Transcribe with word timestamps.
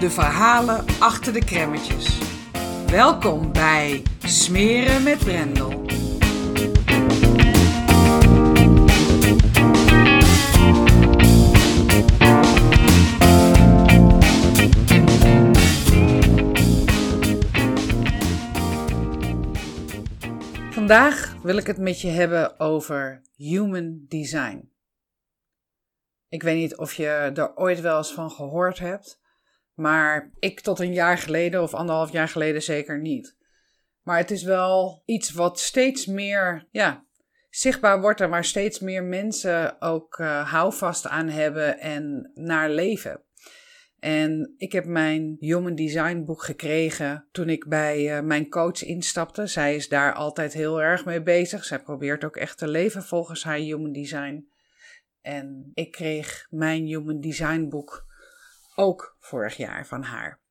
de 0.00 0.10
verhalen 0.10 0.84
achter 0.98 1.32
de 1.32 1.44
kremmetjes. 1.44 2.18
Welkom 2.86 3.52
bij 3.52 4.02
Smeren 4.18 5.02
met 5.02 5.18
Brendel. 5.18 5.82
Vandaag 20.70 21.34
wil 21.42 21.56
ik 21.56 21.66
het 21.66 21.78
met 21.78 22.00
je 22.00 22.08
hebben 22.08 22.60
over 22.60 23.22
human 23.36 24.04
design. 24.08 24.72
Ik 26.28 26.42
weet 26.42 26.56
niet 26.56 26.76
of 26.76 26.94
je 26.94 27.06
er 27.34 27.56
ooit 27.56 27.80
wel 27.80 27.96
eens 27.96 28.12
van 28.12 28.30
gehoord 28.30 28.78
hebt, 28.78 29.22
maar 29.74 30.30
ik 30.38 30.60
tot 30.60 30.78
een 30.78 30.92
jaar 30.92 31.18
geleden 31.18 31.62
of 31.62 31.74
anderhalf 31.74 32.12
jaar 32.12 32.28
geleden 32.28 32.62
zeker 32.62 33.00
niet. 33.00 33.36
Maar 34.02 34.18
het 34.18 34.30
is 34.30 34.42
wel 34.42 35.02
iets 35.04 35.32
wat 35.32 35.60
steeds 35.60 36.06
meer 36.06 36.68
ja, 36.70 37.04
zichtbaar 37.50 38.00
wordt 38.00 38.20
en 38.20 38.30
waar 38.30 38.44
steeds 38.44 38.78
meer 38.78 39.04
mensen 39.04 39.80
ook 39.80 40.18
uh, 40.18 40.50
houvast 40.50 41.06
aan 41.06 41.28
hebben 41.28 41.78
en 41.78 42.30
naar 42.34 42.70
leven. 42.70 43.22
En 43.98 44.54
ik 44.56 44.72
heb 44.72 44.84
mijn 44.84 45.36
Human 45.38 45.74
Design 45.74 46.24
boek 46.24 46.42
gekregen 46.42 47.28
toen 47.32 47.48
ik 47.48 47.68
bij 47.68 48.16
uh, 48.16 48.20
mijn 48.20 48.48
coach 48.48 48.82
instapte. 48.82 49.46
Zij 49.46 49.74
is 49.74 49.88
daar 49.88 50.12
altijd 50.12 50.52
heel 50.52 50.82
erg 50.82 51.04
mee 51.04 51.22
bezig. 51.22 51.64
Zij 51.64 51.82
probeert 51.82 52.24
ook 52.24 52.36
echt 52.36 52.58
te 52.58 52.68
leven 52.68 53.02
volgens 53.02 53.44
haar 53.44 53.56
Human 53.56 53.92
Design. 53.92 54.48
En 55.20 55.70
ik 55.74 55.90
kreeg 55.90 56.46
mijn 56.50 56.84
Human 56.84 57.20
Design 57.20 57.68
boek 57.68 58.06
ook 58.74 59.16
vorig 59.20 59.56
jaar 59.56 59.86
van 59.86 60.02
haar. 60.02 60.42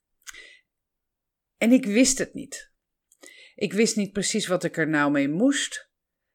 En 1.58 1.72
ik 1.72 1.86
wist 1.86 2.18
het 2.18 2.34
niet. 2.34 2.72
Ik 3.56 3.74
wist 3.74 3.96
niet 3.96 4.12
precies 4.12 4.48
wat 4.48 4.64
ik 4.64 4.78
er 4.78 4.88
nou 4.88 5.12
mee 5.12 5.30
moest. 5.30 5.90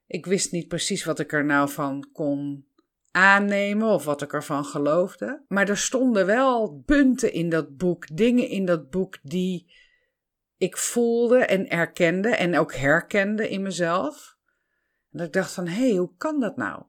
Ik 0.07 0.27
wist 0.27 0.53
niet 0.53 0.69
precies 0.69 1.05
wat 1.05 1.19
ik 1.19 1.33
er 1.33 1.45
nou 1.45 1.71
van 1.71 2.09
kon 2.13 2.67
aannemen 3.11 3.89
of 3.89 4.05
wat 4.05 4.23
ik 4.23 4.33
ervan 4.33 4.65
geloofde. 4.65 5.45
Maar 5.49 5.69
er 5.69 5.79
stonden 5.79 6.27
wel 6.27 6.83
punten 6.87 7.33
in 7.33 7.49
dat 7.49 7.77
boek, 7.77 8.17
dingen 8.17 8.49
in 8.49 8.65
dat 8.65 8.91
boek 8.91 9.19
die 9.23 9.73
ik 10.57 10.77
voelde 10.77 11.39
en 11.39 11.69
erkende 11.69 12.29
en 12.29 12.59
ook 12.59 12.75
herkende 12.75 13.49
in 13.49 13.63
mezelf. 13.63 14.37
En 15.11 15.19
dat 15.19 15.27
ik 15.27 15.33
dacht 15.33 15.53
van, 15.53 15.67
hé, 15.67 15.89
hey, 15.89 15.97
hoe 15.97 16.17
kan 16.17 16.41
dat 16.41 16.57
nou? 16.57 16.83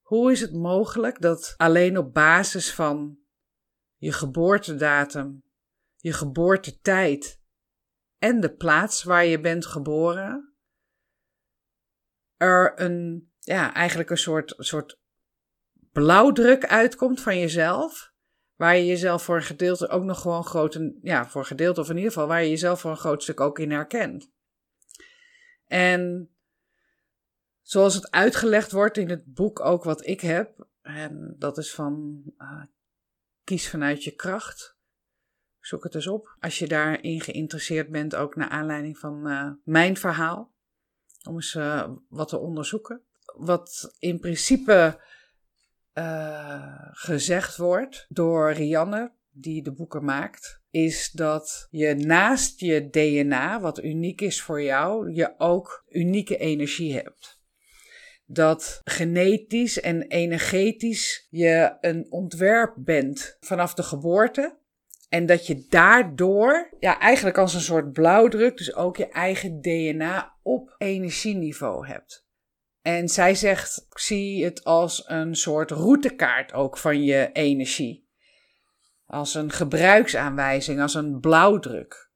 Hoe 0.00 0.32
is 0.32 0.40
het 0.40 0.52
mogelijk 0.52 1.20
dat 1.20 1.54
alleen 1.56 1.98
op 1.98 2.14
basis 2.14 2.74
van 2.74 3.18
je 4.04 4.12
geboortedatum, 4.12 5.42
je 5.96 6.12
geboortetijd 6.12 7.40
en 8.18 8.40
de 8.40 8.54
plaats 8.54 9.02
waar 9.02 9.24
je 9.24 9.40
bent 9.40 9.66
geboren, 9.66 10.54
er 12.36 12.80
een, 12.80 13.30
ja, 13.38 13.74
eigenlijk 13.74 14.10
een 14.10 14.18
soort, 14.18 14.54
soort 14.58 15.00
blauwdruk 15.92 16.66
uitkomt 16.66 17.20
van 17.20 17.38
jezelf. 17.38 18.12
Waar 18.54 18.76
je 18.76 18.86
jezelf 18.86 19.22
voor 19.22 19.36
een 19.36 19.42
gedeelte 19.42 19.88
ook 19.88 20.04
nog 20.04 20.20
gewoon 20.20 20.44
groot, 20.44 20.80
ja, 21.02 21.28
voor 21.28 21.40
een 21.40 21.46
gedeelte 21.46 21.80
of 21.80 21.88
in 21.90 21.96
ieder 21.96 22.12
geval 22.12 22.28
waar 22.28 22.42
je 22.42 22.48
jezelf 22.48 22.80
voor 22.80 22.90
een 22.90 22.96
groot 22.96 23.22
stuk 23.22 23.40
ook 23.40 23.58
in 23.58 23.70
herkent. 23.70 24.30
En 25.66 26.30
zoals 27.62 27.94
het 27.94 28.10
uitgelegd 28.10 28.72
wordt 28.72 28.96
in 28.96 29.10
het 29.10 29.34
boek 29.34 29.60
ook 29.60 29.84
wat 29.84 30.06
ik 30.06 30.20
heb, 30.20 30.68
en 30.82 31.36
dat 31.38 31.58
is 31.58 31.74
van 31.74 32.22
uh, 32.38 32.62
Kies 33.44 33.68
vanuit 33.68 34.04
je 34.04 34.14
kracht. 34.14 34.76
Zoek 35.60 35.84
het 35.84 35.94
eens 35.94 36.06
op. 36.06 36.36
Als 36.40 36.58
je 36.58 36.68
daarin 36.68 37.20
geïnteresseerd 37.20 37.90
bent, 37.90 38.14
ook 38.14 38.36
naar 38.36 38.48
aanleiding 38.48 38.98
van 38.98 39.30
uh, 39.30 39.50
mijn 39.64 39.96
verhaal. 39.96 40.52
Om 41.28 41.34
eens 41.34 41.54
uh, 41.54 41.88
wat 42.08 42.28
te 42.28 42.38
onderzoeken. 42.38 43.02
Wat 43.36 43.94
in 43.98 44.18
principe 44.20 45.00
uh, 45.94 46.88
gezegd 46.90 47.56
wordt 47.56 48.06
door 48.08 48.52
Rianne, 48.52 49.12
die 49.30 49.62
de 49.62 49.72
boeken 49.72 50.04
maakt, 50.04 50.62
is 50.70 51.10
dat 51.10 51.68
je 51.70 51.94
naast 51.94 52.60
je 52.60 52.90
DNA, 52.90 53.60
wat 53.60 53.82
uniek 53.82 54.20
is 54.20 54.42
voor 54.42 54.62
jou, 54.62 55.12
je 55.12 55.34
ook 55.38 55.84
unieke 55.88 56.36
energie 56.36 56.94
hebt. 56.94 57.33
Dat 58.26 58.80
genetisch 58.84 59.80
en 59.80 60.02
energetisch 60.02 61.26
je 61.30 61.76
een 61.80 62.06
ontwerp 62.10 62.74
bent 62.76 63.36
vanaf 63.40 63.74
de 63.74 63.82
geboorte. 63.82 64.58
En 65.08 65.26
dat 65.26 65.46
je 65.46 65.66
daardoor, 65.68 66.74
ja, 66.78 66.98
eigenlijk 66.98 67.38
als 67.38 67.54
een 67.54 67.60
soort 67.60 67.92
blauwdruk, 67.92 68.56
dus 68.56 68.74
ook 68.74 68.96
je 68.96 69.08
eigen 69.08 69.60
DNA 69.60 70.36
op 70.42 70.74
energieniveau 70.78 71.86
hebt. 71.86 72.26
En 72.82 73.08
zij 73.08 73.34
zegt, 73.34 73.86
ik 73.90 73.98
zie 73.98 74.44
het 74.44 74.64
als 74.64 75.04
een 75.06 75.34
soort 75.34 75.70
routekaart 75.70 76.52
ook 76.52 76.78
van 76.78 77.04
je 77.04 77.30
energie. 77.32 78.08
Als 79.06 79.34
een 79.34 79.50
gebruiksaanwijzing, 79.50 80.80
als 80.80 80.94
een 80.94 81.20
blauwdruk. 81.20 82.10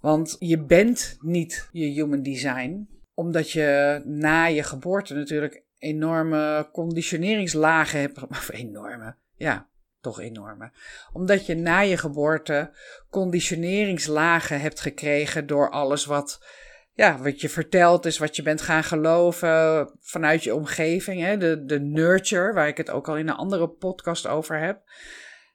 Want 0.00 0.36
je 0.38 0.64
bent 0.64 1.16
niet 1.20 1.68
je 1.72 1.86
human 1.86 2.22
design, 2.22 2.93
omdat 3.14 3.50
je 3.50 4.02
na 4.04 4.46
je 4.46 4.62
geboorte 4.62 5.14
natuurlijk 5.14 5.64
enorme 5.78 6.68
conditioneringslagen 6.72 8.00
hebt. 8.00 8.22
Of 8.28 8.50
enorme, 8.52 9.16
ja, 9.34 9.68
toch 10.00 10.20
enorme. 10.20 10.72
Omdat 11.12 11.46
je 11.46 11.54
na 11.54 11.80
je 11.80 11.96
geboorte 11.96 12.76
conditioneringslagen 13.10 14.60
hebt 14.60 14.80
gekregen 14.80 15.46
door 15.46 15.70
alles 15.70 16.04
wat 16.04 16.46
ja, 16.94 17.18
wat 17.18 17.40
je 17.40 17.48
vertelt 17.48 18.06
is 18.06 18.18
wat 18.18 18.36
je 18.36 18.42
bent 18.42 18.60
gaan 18.60 18.84
geloven 18.84 19.90
vanuit 20.00 20.44
je 20.44 20.54
omgeving. 20.54 21.20
Hè? 21.20 21.36
De, 21.36 21.64
de 21.64 21.80
nurture, 21.80 22.52
waar 22.52 22.68
ik 22.68 22.76
het 22.76 22.90
ook 22.90 23.08
al 23.08 23.16
in 23.16 23.28
een 23.28 23.34
andere 23.34 23.68
podcast 23.68 24.26
over 24.26 24.58
heb. 24.58 24.82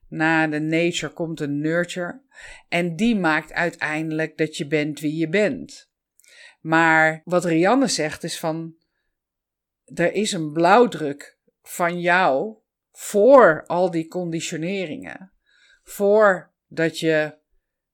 Na 0.07 0.47
de 0.47 0.59
nature 0.59 1.13
komt 1.13 1.37
de 1.37 1.47
nurture. 1.47 2.21
En 2.69 2.95
die 2.95 3.15
maakt 3.15 3.53
uiteindelijk 3.53 4.37
dat 4.37 4.57
je 4.57 4.67
bent 4.67 4.99
wie 4.99 5.17
je 5.17 5.29
bent. 5.29 5.88
Maar 6.59 7.21
wat 7.23 7.45
Rianne 7.45 7.87
zegt 7.87 8.23
is 8.23 8.39
van, 8.39 8.75
er 9.85 10.13
is 10.13 10.31
een 10.31 10.51
blauwdruk 10.51 11.37
van 11.61 12.01
jou 12.01 12.57
voor 12.91 13.63
al 13.65 13.91
die 13.91 14.07
conditioneringen. 14.07 15.33
Voordat 15.83 16.99
je 16.99 17.37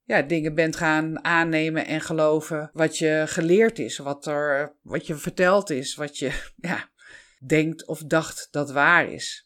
ja, 0.03 0.21
dingen 0.21 0.55
bent 0.55 0.75
gaan 0.75 1.23
aannemen 1.23 1.85
en 1.85 2.01
geloven 2.01 2.69
wat 2.73 2.97
je 2.97 3.23
geleerd 3.27 3.79
is, 3.79 3.97
wat, 3.97 4.25
er, 4.25 4.75
wat 4.81 5.07
je 5.07 5.15
verteld 5.15 5.69
is, 5.69 5.95
wat 5.95 6.17
je 6.17 6.49
ja, 6.55 6.89
denkt 7.45 7.85
of 7.85 8.03
dacht 8.03 8.47
dat 8.51 8.71
waar 8.71 9.11
is. 9.11 9.44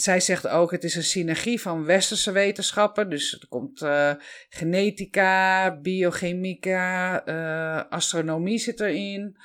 Zij 0.00 0.20
zegt 0.20 0.48
ook, 0.48 0.70
het 0.70 0.84
is 0.84 0.94
een 0.94 1.02
synergie 1.02 1.60
van 1.60 1.84
westerse 1.84 2.32
wetenschappen. 2.32 3.10
Dus 3.10 3.32
er 3.40 3.48
komt 3.48 3.82
uh, 3.82 4.12
genetica, 4.48 5.78
biochemica, 5.80 7.26
uh, 7.28 7.90
astronomie 7.90 8.58
zit 8.58 8.80
erin. 8.80 9.36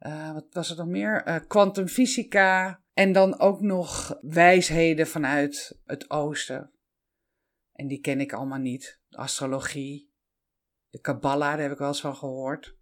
Uh, 0.00 0.32
wat 0.32 0.46
was 0.50 0.70
er 0.70 0.76
nog 0.76 0.86
meer? 0.86 1.44
Kwantumfysica. 1.46 2.82
en 2.92 3.12
dan 3.12 3.38
ook 3.38 3.60
nog 3.60 4.18
wijsheden 4.20 5.06
vanuit 5.06 5.78
het 5.84 6.10
oosten. 6.10 6.72
En 7.72 7.86
die 7.86 8.00
ken 8.00 8.20
ik 8.20 8.32
allemaal 8.32 8.58
niet. 8.58 9.00
Astrologie, 9.10 10.10
De 10.88 11.00
Kabbalah, 11.00 11.50
daar 11.50 11.60
heb 11.60 11.72
ik 11.72 11.78
wel 11.78 11.88
eens 11.88 12.00
van 12.00 12.16
gehoord. 12.16 12.76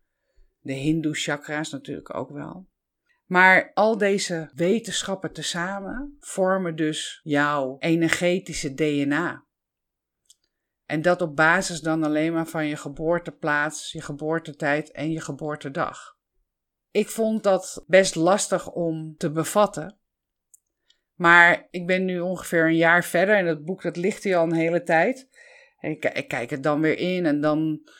De 0.61 0.73
Hindoe 0.73 1.15
chakra's 1.15 1.71
natuurlijk 1.71 2.15
ook 2.15 2.31
wel. 2.31 2.70
Maar 3.31 3.71
al 3.75 3.99
deze 3.99 4.51
wetenschappen 4.55 5.33
tezamen 5.33 6.17
vormen 6.21 6.77
dus 6.77 7.21
jouw 7.23 7.77
energetische 7.79 8.75
DNA. 8.75 9.47
En 10.87 11.03
dat 11.03 11.23
op 11.23 11.37
basis 11.37 11.81
dan 11.81 12.03
alleen 12.03 12.33
maar 12.33 12.47
van 12.47 12.67
je 12.67 12.77
geboorteplaats, 12.77 13.93
je 13.93 14.01
geboortetijd 14.01 14.93
en 14.93 15.11
je 15.11 15.21
geboortedag. 15.21 16.17
Ik 16.91 17.09
vond 17.09 17.43
dat 17.43 17.85
best 17.87 18.15
lastig 18.15 18.71
om 18.71 19.17
te 19.17 19.31
bevatten. 19.31 19.99
Maar 21.15 21.67
ik 21.71 21.87
ben 21.87 22.05
nu 22.05 22.21
ongeveer 22.21 22.65
een 22.65 22.77
jaar 22.77 23.05
verder 23.05 23.37
en 23.37 23.47
dat 23.47 23.65
boek 23.65 23.83
dat 23.83 23.97
ligt 23.97 24.25
hier 24.25 24.37
al 24.37 24.45
een 24.45 24.53
hele 24.53 24.83
tijd. 24.83 25.29
En 25.79 25.91
ik, 25.91 26.05
ik 26.05 26.29
kijk 26.29 26.51
het 26.51 26.63
dan 26.63 26.81
weer 26.81 26.99
in 26.99 27.27
en 27.27 27.41
dan 27.41 27.91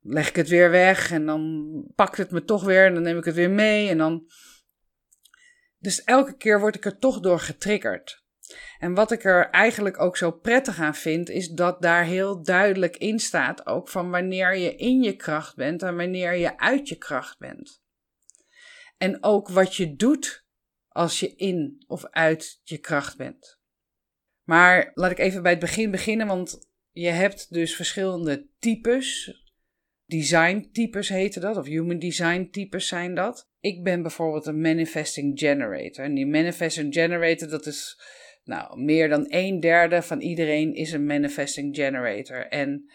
leg 0.00 0.28
ik 0.28 0.36
het 0.36 0.48
weer 0.48 0.70
weg 0.70 1.10
en 1.12 1.26
dan 1.26 1.66
pakt 1.94 2.16
het 2.16 2.30
me 2.30 2.44
toch 2.44 2.64
weer 2.64 2.86
en 2.86 2.94
dan 2.94 3.02
neem 3.02 3.18
ik 3.18 3.24
het 3.24 3.34
weer 3.34 3.50
mee 3.50 3.88
en 3.88 3.98
dan... 3.98 4.26
Dus 5.78 6.04
elke 6.04 6.36
keer 6.36 6.60
word 6.60 6.74
ik 6.74 6.84
er 6.84 6.98
toch 6.98 7.20
door 7.20 7.40
getriggerd. 7.40 8.24
En 8.78 8.94
wat 8.94 9.10
ik 9.10 9.24
er 9.24 9.50
eigenlijk 9.50 10.00
ook 10.00 10.16
zo 10.16 10.30
prettig 10.30 10.80
aan 10.80 10.94
vind, 10.94 11.28
is 11.28 11.48
dat 11.48 11.82
daar 11.82 12.04
heel 12.04 12.42
duidelijk 12.42 12.96
in 12.96 13.18
staat 13.18 13.66
ook 13.66 13.88
van 13.88 14.10
wanneer 14.10 14.56
je 14.56 14.76
in 14.76 15.02
je 15.02 15.16
kracht 15.16 15.56
bent 15.56 15.82
en 15.82 15.96
wanneer 15.96 16.34
je 16.34 16.58
uit 16.58 16.88
je 16.88 16.96
kracht 16.96 17.38
bent. 17.38 17.82
En 18.96 19.22
ook 19.22 19.48
wat 19.48 19.74
je 19.74 19.96
doet 19.96 20.44
als 20.88 21.20
je 21.20 21.34
in 21.34 21.84
of 21.86 22.04
uit 22.04 22.60
je 22.64 22.78
kracht 22.78 23.16
bent. 23.16 23.58
Maar 24.42 24.90
laat 24.94 25.10
ik 25.10 25.18
even 25.18 25.42
bij 25.42 25.50
het 25.50 25.60
begin 25.60 25.90
beginnen, 25.90 26.26
want 26.26 26.68
je 26.90 27.08
hebt 27.08 27.52
dus 27.52 27.76
verschillende 27.76 28.48
types. 28.58 29.40
Design 30.04 30.68
types 30.72 31.08
heten 31.08 31.40
dat, 31.40 31.56
of 31.56 31.66
human 31.66 31.98
design 31.98 32.48
types 32.50 32.88
zijn 32.88 33.14
dat. 33.14 33.50
Ik 33.66 33.82
ben 33.82 34.02
bijvoorbeeld 34.02 34.46
een 34.46 34.60
manifesting 34.60 35.38
generator. 35.38 36.04
En 36.04 36.14
die 36.14 36.26
manifesting 36.26 36.94
generator, 36.94 37.48
dat 37.48 37.66
is 37.66 38.00
nou, 38.44 38.80
meer 38.80 39.08
dan 39.08 39.24
een 39.28 39.60
derde 39.60 40.02
van 40.02 40.20
iedereen 40.20 40.74
is 40.74 40.92
een 40.92 41.06
manifesting 41.06 41.76
generator. 41.76 42.46
En 42.46 42.90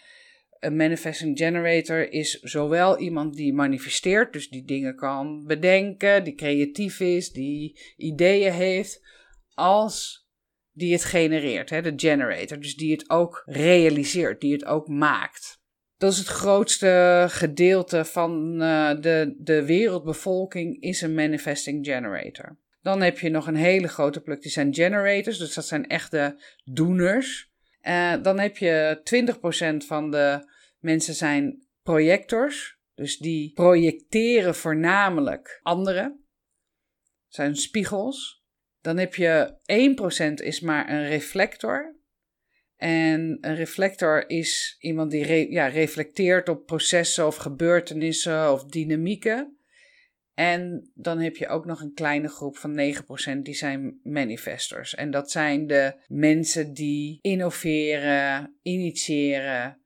een 0.60 0.76
manifesting 0.76 1.38
generator 1.38 2.12
is 2.12 2.40
zowel 2.40 3.00
iemand 3.00 3.36
die 3.36 3.54
manifesteert, 3.54 4.34
dus 4.34 4.50
die 4.50 4.64
dingen 4.64 4.96
kan 4.96 5.46
bedenken, 5.46 6.24
die 6.24 6.36
creatief 6.36 7.00
is, 7.00 7.32
die 7.32 7.80
ideeën 7.98 8.54
heeft, 8.54 9.02
als 9.54 10.28
die 10.72 10.94
het 10.94 11.04
genereert, 11.04 11.70
hè, 11.70 11.82
de 11.82 11.94
generator, 11.96 12.60
dus 12.60 12.76
die 12.76 12.92
het 12.92 13.10
ook 13.10 13.44
realiseert, 13.46 14.42
die 14.42 14.54
het 14.54 14.66
ook 14.66 14.88
maakt. 14.88 15.61
Dat 16.02 16.12
is 16.12 16.18
het 16.18 16.28
grootste 16.28 17.26
gedeelte 17.30 18.06
van 18.06 18.62
uh, 18.62 18.92
de, 19.02 19.36
de 19.38 19.66
wereldbevolking 19.66 20.82
is 20.82 21.02
een 21.02 21.14
manifesting 21.14 21.86
generator. 21.86 22.58
Dan 22.82 23.02
heb 23.02 23.20
je 23.20 23.30
nog 23.30 23.48
een 23.48 23.56
hele 23.56 23.88
grote 23.88 24.22
pluk, 24.22 24.42
die 24.42 24.52
zijn 24.52 24.74
generators, 24.74 25.38
dus 25.38 25.54
dat 25.54 25.66
zijn 25.66 25.88
echte 25.88 26.42
doeners. 26.64 27.52
Uh, 27.82 28.14
dan 28.22 28.40
heb 28.40 28.58
je 28.58 29.02
20% 29.84 29.86
van 29.88 30.12
de 30.12 30.52
mensen 30.80 31.14
zijn 31.14 31.68
projectors, 31.84 32.78
dus 32.96 33.18
die 33.18 33.54
projecteren 33.54 34.56
voornamelijk 34.56 35.60
anderen. 35.64 36.26
zijn 37.28 37.56
spiegels. 37.56 38.44
Dan 38.82 38.98
heb 38.98 39.16
je 39.16 39.58
1% 40.40 40.44
is 40.44 40.60
maar 40.60 40.90
een 40.90 41.08
reflector. 41.08 41.96
En 42.82 43.38
een 43.42 43.56
reflector 43.56 44.30
is 44.30 44.76
iemand 44.80 45.12
die 45.12 45.52
ja, 45.52 45.68
reflecteert 45.68 46.50
op 46.50 46.66
processen 46.66 47.28
of 47.28 47.36
gebeurtenissen 47.36 48.52
of 48.52 48.66
dynamieken. 48.66 49.58
En 50.34 50.92
dan 50.94 51.20
heb 51.20 51.36
je 51.36 51.48
ook 51.48 51.66
nog 51.66 51.82
een 51.82 51.94
kleine 51.94 52.28
groep 52.28 52.58
van 52.58 52.94
9% 53.38 53.42
die 53.42 53.54
zijn 53.54 54.00
manifestors. 54.04 54.96
En 54.96 55.12
dat 55.12 55.32
zijn 55.32 55.68
de 55.68 55.96
mensen 56.08 56.74
die 56.74 57.20
innoveren, 57.22 58.56
initiëren, 58.62 59.82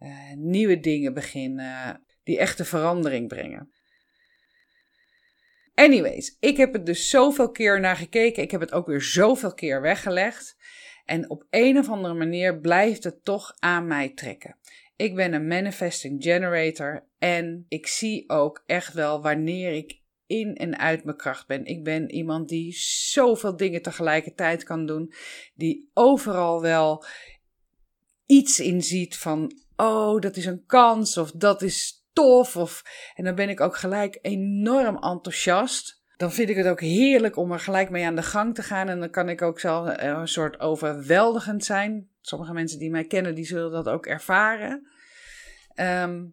uh, 0.00 0.32
nieuwe 0.36 0.80
dingen 0.80 1.14
beginnen, 1.14 2.04
die 2.22 2.38
echte 2.38 2.64
verandering 2.64 3.28
brengen. 3.28 3.72
Anyways, 5.74 6.36
ik 6.40 6.56
heb 6.56 6.72
het 6.72 6.86
dus 6.86 7.08
zoveel 7.08 7.50
keer 7.50 7.80
naar 7.80 7.96
gekeken. 7.96 8.42
Ik 8.42 8.50
heb 8.50 8.60
het 8.60 8.72
ook 8.72 8.86
weer 8.86 9.02
zoveel 9.02 9.54
keer 9.54 9.80
weggelegd. 9.80 10.56
En 11.08 11.30
op 11.30 11.46
een 11.50 11.78
of 11.78 11.88
andere 11.88 12.14
manier 12.14 12.60
blijft 12.60 13.04
het 13.04 13.24
toch 13.24 13.54
aan 13.58 13.86
mij 13.86 14.08
trekken. 14.08 14.56
Ik 14.96 15.14
ben 15.14 15.32
een 15.32 15.46
manifesting 15.46 16.22
generator 16.22 17.06
en 17.18 17.64
ik 17.68 17.86
zie 17.86 18.28
ook 18.28 18.62
echt 18.66 18.92
wel 18.92 19.22
wanneer 19.22 19.72
ik 19.72 20.00
in 20.26 20.54
en 20.54 20.78
uit 20.78 21.04
mijn 21.04 21.16
kracht 21.16 21.46
ben. 21.46 21.64
Ik 21.64 21.84
ben 21.84 22.10
iemand 22.10 22.48
die 22.48 22.72
zoveel 23.10 23.56
dingen 23.56 23.82
tegelijkertijd 23.82 24.64
kan 24.64 24.86
doen, 24.86 25.12
die 25.54 25.90
overal 25.94 26.60
wel 26.60 27.04
iets 28.26 28.60
in 28.60 28.82
ziet 28.82 29.16
van, 29.16 29.52
oh, 29.76 30.20
dat 30.20 30.36
is 30.36 30.46
een 30.46 30.64
kans 30.66 31.16
of 31.16 31.30
dat 31.30 31.62
is 31.62 32.06
tof. 32.12 32.56
Of, 32.56 32.82
en 33.14 33.24
dan 33.24 33.34
ben 33.34 33.48
ik 33.48 33.60
ook 33.60 33.76
gelijk 33.76 34.18
enorm 34.22 34.96
enthousiast 34.96 35.97
dan 36.18 36.32
vind 36.32 36.48
ik 36.48 36.56
het 36.56 36.66
ook 36.66 36.80
heerlijk 36.80 37.36
om 37.36 37.52
er 37.52 37.60
gelijk 37.60 37.90
mee 37.90 38.06
aan 38.06 38.16
de 38.16 38.22
gang 38.22 38.54
te 38.54 38.62
gaan. 38.62 38.88
En 38.88 39.00
dan 39.00 39.10
kan 39.10 39.28
ik 39.28 39.42
ook 39.42 39.60
zelf 39.60 39.88
eh, 39.88 40.08
een 40.08 40.28
soort 40.28 40.60
overweldigend 40.60 41.64
zijn. 41.64 42.08
Sommige 42.20 42.52
mensen 42.52 42.78
die 42.78 42.90
mij 42.90 43.04
kennen, 43.04 43.34
die 43.34 43.44
zullen 43.44 43.70
dat 43.70 43.88
ook 43.88 44.06
ervaren. 44.06 44.88
Ehm, 45.74 46.24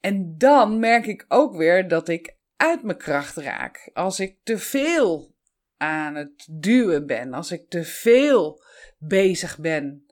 en 0.00 0.34
dan 0.38 0.78
merk 0.78 1.06
ik 1.06 1.24
ook 1.28 1.56
weer 1.56 1.88
dat 1.88 2.08
ik 2.08 2.36
uit 2.56 2.82
mijn 2.82 2.98
kracht 2.98 3.36
raak. 3.36 3.90
Als 3.92 4.20
ik 4.20 4.38
te 4.42 4.58
veel 4.58 5.34
aan 5.76 6.14
het 6.14 6.48
duwen 6.50 7.06
ben, 7.06 7.32
als 7.32 7.50
ik 7.50 7.68
te 7.68 7.84
veel 7.84 8.62
bezig 8.98 9.58
ben 9.58 10.06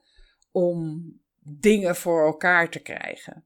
om 0.51 1.03
dingen 1.39 1.95
voor 1.95 2.25
elkaar 2.25 2.69
te 2.69 2.79
krijgen. 2.79 3.45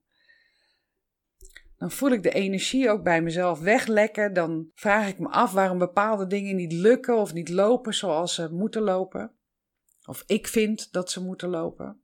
Dan 1.80 1.92
voel 1.92 2.12
ik 2.12 2.24
de 2.24 2.32
energie 2.32 2.90
ook 2.90 3.04
bij 3.04 3.22
mezelf 3.22 3.60
weglekken. 3.60 4.34
Dan 4.34 4.72
vraag 4.74 5.08
ik 5.08 5.20
me 5.20 5.28
af 5.30 5.52
waarom 5.52 5.78
bepaalde 5.78 6.28
dingen 6.28 6.56
niet 6.56 6.74
lukken 6.74 7.18
of 7.18 7.34
niet 7.34 7.50
lopen 7.50 7.94
zoals 7.94 8.36
ze 8.36 8.50
moeten 8.52 8.82
lopen. 8.82 9.34
Of 10.06 10.24
ik 10.28 10.48
vind 10.48 10.92
dat 10.92 11.12
ze 11.12 11.22
moeten 11.24 11.50
lopen. 11.50 12.04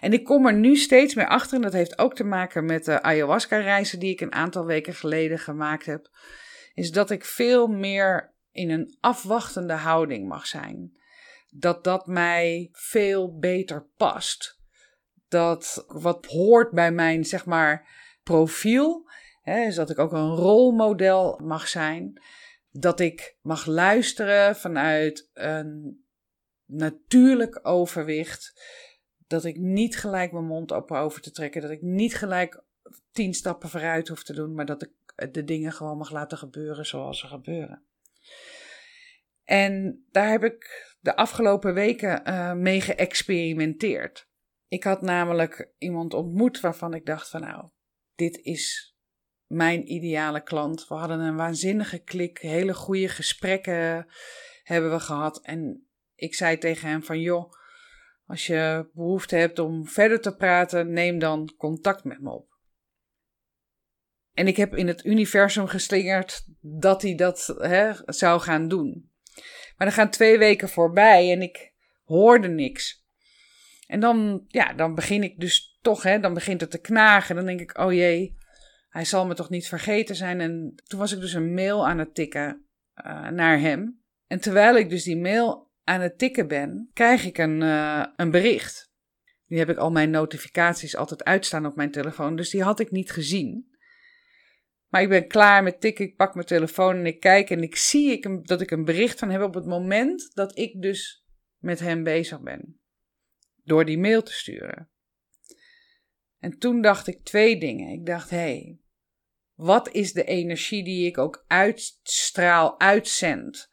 En 0.00 0.12
ik 0.12 0.24
kom 0.24 0.46
er 0.46 0.54
nu 0.54 0.76
steeds 0.76 1.14
meer 1.14 1.28
achter, 1.28 1.56
en 1.56 1.62
dat 1.62 1.72
heeft 1.72 1.98
ook 1.98 2.14
te 2.14 2.24
maken 2.24 2.64
met 2.64 2.84
de 2.84 3.02
ayahuasca-reizen 3.02 3.98
die 3.98 4.10
ik 4.10 4.20
een 4.20 4.32
aantal 4.32 4.64
weken 4.64 4.94
geleden 4.94 5.38
gemaakt 5.38 5.86
heb, 5.86 6.08
is 6.74 6.90
dat 6.90 7.10
ik 7.10 7.24
veel 7.24 7.66
meer 7.66 8.34
in 8.50 8.70
een 8.70 8.96
afwachtende 9.00 9.72
houding 9.72 10.28
mag 10.28 10.46
zijn. 10.46 10.98
Dat 11.48 11.84
dat 11.84 12.06
mij 12.06 12.68
veel 12.72 13.38
beter 13.38 13.86
past. 13.96 14.60
Dat 15.28 15.84
wat 15.86 16.26
hoort 16.26 16.70
bij 16.70 16.92
mijn, 16.92 17.24
zeg 17.24 17.44
maar, 17.44 17.88
profiel, 18.24 19.10
hè, 19.42 19.66
is 19.66 19.74
dat 19.74 19.90
ik 19.90 19.98
ook 19.98 20.12
een 20.12 20.34
rolmodel 20.34 21.40
mag 21.42 21.68
zijn. 21.68 22.22
Dat 22.70 23.00
ik 23.00 23.36
mag 23.42 23.66
luisteren 23.66 24.56
vanuit 24.56 25.30
een 25.32 26.04
natuurlijk 26.66 27.60
overwicht 27.62 28.52
dat 29.26 29.44
ik 29.44 29.56
niet 29.56 29.96
gelijk 29.96 30.32
mijn 30.32 30.44
mond 30.44 30.72
open 30.72 30.98
over 30.98 31.20
te 31.20 31.30
trekken. 31.30 31.62
Dat 31.62 31.70
ik 31.70 31.82
niet 31.82 32.14
gelijk 32.14 32.62
tien 33.12 33.34
stappen 33.34 33.68
vooruit 33.68 34.08
hoef 34.08 34.24
te 34.24 34.34
doen. 34.34 34.54
Maar 34.54 34.66
dat 34.66 34.82
ik 34.82 35.32
de 35.32 35.44
dingen 35.44 35.72
gewoon 35.72 35.96
mag 35.96 36.10
laten 36.10 36.38
gebeuren 36.38 36.86
zoals 36.86 37.18
ze 37.18 37.26
gebeuren. 37.26 37.82
En 39.44 40.04
daar 40.10 40.30
heb 40.30 40.44
ik 40.44 40.94
de 41.00 41.16
afgelopen 41.16 41.74
weken 41.74 42.28
uh, 42.28 42.52
mee 42.52 42.80
geëxperimenteerd. 42.80 44.28
Ik 44.68 44.84
had 44.84 45.02
namelijk 45.02 45.72
iemand 45.78 46.14
ontmoet 46.14 46.60
waarvan 46.60 46.94
ik 46.94 47.06
dacht 47.06 47.28
van 47.28 47.40
nou, 47.40 47.68
dit 48.14 48.38
is 48.38 48.94
mijn 49.46 49.92
ideale 49.92 50.42
klant. 50.42 50.88
We 50.88 50.94
hadden 50.94 51.20
een 51.20 51.36
waanzinnige 51.36 51.98
klik, 51.98 52.38
hele 52.38 52.74
goede 52.74 53.08
gesprekken 53.08 54.06
hebben 54.62 54.90
we 54.90 55.00
gehad. 55.00 55.42
En 55.42 55.86
ik 56.14 56.34
zei 56.34 56.58
tegen 56.58 56.88
hem 56.88 57.02
van 57.02 57.20
joh, 57.20 57.52
als 58.26 58.46
je 58.46 58.90
behoefte 58.92 59.36
hebt 59.36 59.58
om 59.58 59.86
verder 59.86 60.20
te 60.20 60.36
praten, 60.36 60.92
neem 60.92 61.18
dan 61.18 61.54
contact 61.56 62.04
met 62.04 62.20
me 62.20 62.30
op. 62.30 62.52
En 64.32 64.46
ik 64.46 64.56
heb 64.56 64.74
in 64.74 64.86
het 64.86 65.04
universum 65.04 65.66
geslingerd 65.66 66.46
dat 66.60 67.02
hij 67.02 67.14
dat 67.14 67.54
hè, 67.58 67.92
zou 68.04 68.40
gaan 68.40 68.68
doen. 68.68 69.12
Maar 69.76 69.86
er 69.86 69.92
gaan 69.92 70.10
twee 70.10 70.38
weken 70.38 70.68
voorbij 70.68 71.32
en 71.32 71.42
ik 71.42 71.72
hoorde 72.04 72.48
niks. 72.48 73.03
En 73.94 74.00
dan, 74.00 74.44
ja, 74.48 74.72
dan 74.72 74.94
begin 74.94 75.22
ik 75.22 75.40
dus 75.40 75.78
toch, 75.82 76.02
hè, 76.02 76.20
dan 76.20 76.34
begint 76.34 76.60
het 76.60 76.70
te 76.70 76.80
knagen. 76.80 77.36
Dan 77.36 77.44
denk 77.44 77.60
ik, 77.60 77.78
oh 77.78 77.92
jee, 77.92 78.36
hij 78.88 79.04
zal 79.04 79.26
me 79.26 79.34
toch 79.34 79.50
niet 79.50 79.68
vergeten 79.68 80.16
zijn. 80.16 80.40
En 80.40 80.74
toen 80.84 80.98
was 80.98 81.12
ik 81.12 81.20
dus 81.20 81.32
een 81.32 81.54
mail 81.54 81.88
aan 81.88 81.98
het 81.98 82.14
tikken 82.14 82.66
uh, 83.06 83.28
naar 83.28 83.58
hem. 83.58 84.02
En 84.26 84.40
terwijl 84.40 84.76
ik 84.76 84.90
dus 84.90 85.04
die 85.04 85.16
mail 85.16 85.70
aan 85.84 86.00
het 86.00 86.18
tikken 86.18 86.48
ben, 86.48 86.90
krijg 86.92 87.24
ik 87.24 87.38
een, 87.38 87.60
uh, 87.60 88.04
een 88.16 88.30
bericht. 88.30 88.92
Nu 89.46 89.58
heb 89.58 89.68
ik 89.68 89.76
al 89.76 89.90
mijn 89.90 90.10
notificaties 90.10 90.96
altijd 90.96 91.24
uitstaan 91.24 91.66
op 91.66 91.76
mijn 91.76 91.90
telefoon, 91.90 92.36
dus 92.36 92.50
die 92.50 92.62
had 92.62 92.80
ik 92.80 92.90
niet 92.90 93.10
gezien. 93.10 93.76
Maar 94.88 95.02
ik 95.02 95.08
ben 95.08 95.28
klaar 95.28 95.62
met 95.62 95.80
tikken, 95.80 96.04
ik 96.04 96.16
pak 96.16 96.34
mijn 96.34 96.46
telefoon 96.46 96.96
en 96.96 97.06
ik 97.06 97.20
kijk 97.20 97.50
en 97.50 97.62
ik 97.62 97.76
zie 97.76 98.10
ik 98.10 98.46
dat 98.46 98.60
ik 98.60 98.70
een 98.70 98.84
bericht 98.84 99.18
van 99.18 99.30
heb 99.30 99.42
op 99.42 99.54
het 99.54 99.66
moment 99.66 100.30
dat 100.34 100.58
ik 100.58 100.82
dus 100.82 101.24
met 101.58 101.80
hem 101.80 102.02
bezig 102.02 102.40
ben. 102.40 102.82
Door 103.64 103.84
die 103.84 103.98
mail 103.98 104.22
te 104.22 104.32
sturen. 104.32 104.90
En 106.38 106.58
toen 106.58 106.82
dacht 106.82 107.06
ik 107.06 107.24
twee 107.24 107.58
dingen. 107.58 107.92
Ik 107.92 108.06
dacht, 108.06 108.30
hé, 108.30 108.36
hey, 108.36 108.78
wat 109.54 109.92
is 109.92 110.12
de 110.12 110.24
energie 110.24 110.84
die 110.84 111.06
ik 111.06 111.18
ook 111.18 111.44
uitstraal, 111.46 112.80
uitzend? 112.80 113.70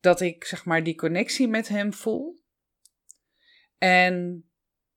Dat 0.00 0.20
ik 0.20 0.44
zeg 0.44 0.64
maar 0.64 0.82
die 0.82 0.94
connectie 0.94 1.48
met 1.48 1.68
hem 1.68 1.92
voel. 1.92 2.42
En 3.78 4.44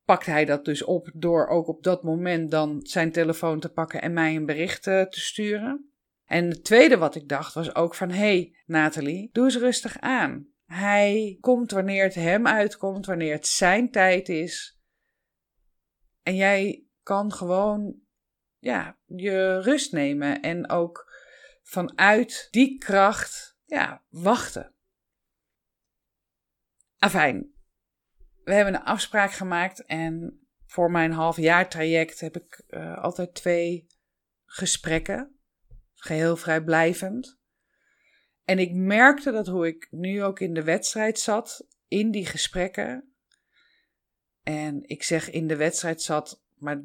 pakt 0.06 0.26
hij 0.26 0.46
dat 0.46 0.66
dus 0.66 0.84
op 0.84 1.12
door 1.14 1.48
ook 1.48 1.68
op 1.68 1.84
dat 1.84 2.04
moment 2.04 2.52
dan 2.52 2.80
zijn 2.84 3.12
telefoon 3.12 3.60
te 3.60 3.70
pakken 3.70 4.02
en 4.02 4.14
mij 4.14 4.36
een 4.36 4.46
bericht 4.46 4.84
te 4.84 5.08
sturen. 5.10 5.92
En 6.26 6.50
het 6.50 6.64
tweede 6.64 6.98
wat 6.98 7.16
ik 7.16 7.28
dacht 7.28 7.54
was 7.54 7.76
ook 7.76 7.96
van, 7.96 8.10
hey 8.12 8.56
Nathalie, 8.66 9.30
doe 9.32 9.44
eens 9.44 9.58
rustig 9.58 10.00
aan. 10.00 10.51
Hij 10.72 11.38
komt 11.40 11.72
wanneer 11.72 12.04
het 12.04 12.16
hem 12.16 12.48
uitkomt, 12.48 13.06
wanneer 13.06 13.34
het 13.34 13.48
zijn 13.48 13.92
tijd 13.92 14.30
is. 14.30 14.82
En 16.22 16.36
jij 16.36 16.86
kan 17.02 17.32
gewoon 17.32 18.02
ja, 18.58 19.00
je 19.06 19.62
rust 19.62 19.92
nemen 19.92 20.42
en 20.42 20.70
ook 20.70 21.14
vanuit 21.62 22.48
die 22.52 22.78
kracht 22.78 23.58
ja, 23.66 24.04
wachten. 24.10 24.76
Afijn, 26.98 27.54
we 28.44 28.54
hebben 28.54 28.74
een 28.74 28.84
afspraak 28.84 29.32
gemaakt 29.32 29.86
en 29.86 30.42
voor 30.66 30.92
mijn 30.92 31.12
halfjaartraject 31.12 32.20
heb 32.20 32.36
ik 32.36 32.64
uh, 32.68 32.98
altijd 32.98 33.34
twee 33.34 33.88
gesprekken, 34.46 35.40
geheel 35.94 36.38
vrijblijvend. 36.38 37.41
En 38.52 38.60
ik 38.60 38.74
merkte 38.74 39.32
dat 39.32 39.48
hoe 39.48 39.68
ik 39.68 39.88
nu 39.92 40.24
ook 40.24 40.40
in 40.40 40.54
de 40.54 40.64
wedstrijd 40.64 41.20
zat, 41.20 41.68
in 41.88 42.12
die 42.12 42.26
gesprekken. 42.26 43.14
En 44.44 44.84
ik 44.88 45.04
zeg 45.04 45.30
in 45.30 45.48
de 45.48 45.56
wedstrijd 45.56 46.02
zat, 46.02 46.44
maar 46.56 46.84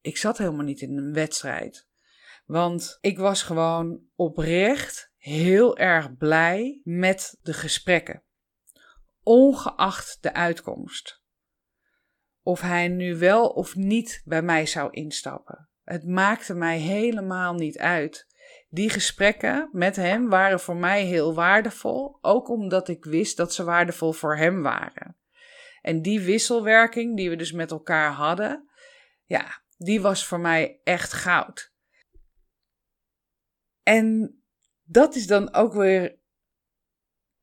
ik 0.00 0.16
zat 0.16 0.38
helemaal 0.38 0.64
niet 0.64 0.80
in 0.80 0.96
een 0.96 1.12
wedstrijd. 1.12 1.88
Want 2.46 2.98
ik 3.00 3.18
was 3.18 3.42
gewoon 3.42 4.00
oprecht 4.14 5.12
heel 5.16 5.76
erg 5.76 6.16
blij 6.16 6.80
met 6.84 7.38
de 7.42 7.52
gesprekken. 7.52 8.22
Ongeacht 9.22 10.18
de 10.20 10.32
uitkomst. 10.32 11.22
Of 12.42 12.60
hij 12.60 12.88
nu 12.88 13.16
wel 13.16 13.48
of 13.48 13.76
niet 13.76 14.22
bij 14.24 14.42
mij 14.42 14.66
zou 14.66 14.90
instappen. 14.92 15.68
Het 15.82 16.06
maakte 16.06 16.54
mij 16.54 16.78
helemaal 16.78 17.54
niet 17.54 17.78
uit. 17.78 18.26
Die 18.74 18.90
gesprekken 18.90 19.68
met 19.72 19.96
hem 19.96 20.28
waren 20.28 20.60
voor 20.60 20.76
mij 20.76 21.04
heel 21.04 21.34
waardevol, 21.34 22.18
ook 22.20 22.48
omdat 22.48 22.88
ik 22.88 23.04
wist 23.04 23.36
dat 23.36 23.54
ze 23.54 23.64
waardevol 23.64 24.12
voor 24.12 24.36
hem 24.36 24.62
waren. 24.62 25.16
En 25.80 26.02
die 26.02 26.20
wisselwerking 26.20 27.16
die 27.16 27.30
we 27.30 27.36
dus 27.36 27.52
met 27.52 27.70
elkaar 27.70 28.12
hadden, 28.12 28.68
ja, 29.24 29.62
die 29.76 30.00
was 30.00 30.26
voor 30.26 30.40
mij 30.40 30.80
echt 30.84 31.12
goud. 31.12 31.72
En 33.82 34.36
dat 34.82 35.14
is 35.14 35.26
dan 35.26 35.54
ook 35.54 35.72
weer, 35.72 36.18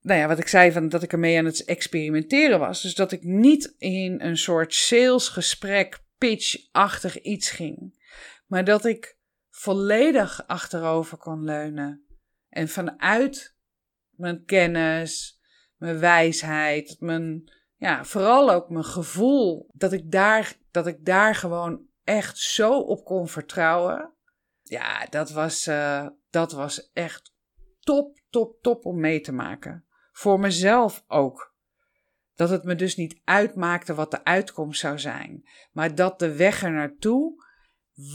nou 0.02 0.20
ja, 0.20 0.28
wat 0.28 0.40
ik 0.40 0.48
zei 0.48 0.72
van 0.72 0.90
dat 0.90 1.04
ik 1.04 1.12
ermee 1.12 1.38
aan 1.38 1.46
het 1.46 1.66
experimenteren 1.66 2.60
was. 2.60 2.82
Dus 2.82 2.96
dat 2.96 3.12
ik 3.12 3.24
niet 3.24 3.76
in 3.78 4.22
een 4.22 4.38
soort 4.38 4.74
salesgesprek, 4.74 6.04
pitch-achtig 6.18 7.22
iets 7.22 7.50
ging, 7.50 8.06
maar 8.46 8.64
dat 8.64 8.86
ik 8.86 9.20
volledig 9.62 10.48
achterover 10.48 11.18
kon 11.18 11.44
leunen 11.44 12.06
en 12.50 12.68
vanuit 12.68 13.56
mijn 14.10 14.46
kennis, 14.46 15.42
mijn 15.76 16.00
wijsheid, 16.00 16.96
mijn, 17.00 17.52
ja, 17.76 18.04
vooral 18.04 18.52
ook 18.52 18.70
mijn 18.70 18.86
gevoel, 18.86 19.70
dat 19.74 19.92
ik 19.92 20.12
daar, 20.12 20.58
dat 20.72 20.88
ik 20.88 21.06
daar 21.06 21.36
gewoon 21.36 21.86
echt 22.04 22.38
zo 22.38 22.80
op 22.80 23.06
kon 23.06 23.28
vertrouwen. 23.28 24.14
Ja, 24.62 25.06
dat 25.06 25.32
was, 25.32 25.68
uh, 25.68 26.08
dat 26.30 26.52
was 26.52 26.92
echt 26.92 27.34
top, 27.80 28.20
top, 28.30 28.62
top 28.62 28.86
om 28.86 29.00
mee 29.00 29.22
te 29.22 29.32
maken. 29.32 29.86
Voor 30.12 30.40
mezelf 30.40 31.04
ook. 31.08 31.56
Dat 32.36 32.50
het 32.50 32.64
me 32.64 32.76
dus 32.76 32.96
niet 32.96 33.22
uitmaakte 33.24 33.94
wat 33.94 34.12
de 34.12 34.24
uitkomst 34.24 34.80
zou 34.80 35.00
zijn, 35.00 35.50
maar 35.72 35.96
dat 35.96 36.20
de 36.20 36.36
weg 36.36 36.64
er 36.64 36.72
naartoe 36.72 37.50